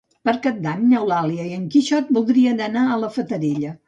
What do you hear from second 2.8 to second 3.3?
a la